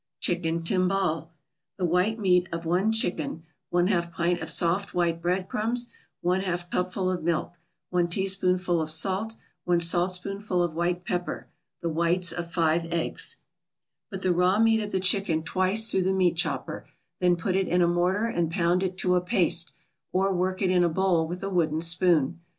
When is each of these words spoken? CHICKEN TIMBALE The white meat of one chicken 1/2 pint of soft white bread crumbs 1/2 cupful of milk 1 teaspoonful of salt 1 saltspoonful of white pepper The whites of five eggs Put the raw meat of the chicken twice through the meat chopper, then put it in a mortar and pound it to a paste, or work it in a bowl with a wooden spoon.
CHICKEN 0.19 0.63
TIMBALE 0.63 1.29
The 1.77 1.85
white 1.85 2.17
meat 2.17 2.49
of 2.51 2.65
one 2.65 2.91
chicken 2.91 3.43
1/2 3.71 4.11
pint 4.11 4.41
of 4.41 4.49
soft 4.49 4.95
white 4.95 5.21
bread 5.21 5.47
crumbs 5.47 5.93
1/2 6.25 6.71
cupful 6.71 7.11
of 7.11 7.21
milk 7.21 7.53
1 7.91 8.07
teaspoonful 8.07 8.81
of 8.81 8.89
salt 8.89 9.35
1 9.65 9.79
saltspoonful 9.79 10.63
of 10.63 10.73
white 10.73 11.05
pepper 11.05 11.45
The 11.83 11.89
whites 11.89 12.31
of 12.31 12.51
five 12.51 12.91
eggs 12.91 13.37
Put 14.09 14.23
the 14.23 14.33
raw 14.33 14.57
meat 14.57 14.81
of 14.81 14.91
the 14.91 14.99
chicken 14.99 15.43
twice 15.43 15.91
through 15.91 16.01
the 16.01 16.13
meat 16.13 16.35
chopper, 16.35 16.87
then 17.19 17.35
put 17.35 17.55
it 17.55 17.67
in 17.67 17.83
a 17.83 17.87
mortar 17.87 18.25
and 18.25 18.49
pound 18.49 18.81
it 18.81 18.97
to 18.97 19.13
a 19.13 19.21
paste, 19.21 19.71
or 20.11 20.33
work 20.33 20.63
it 20.63 20.71
in 20.71 20.83
a 20.83 20.89
bowl 20.89 21.27
with 21.27 21.43
a 21.43 21.49
wooden 21.51 21.79
spoon. 21.79 22.39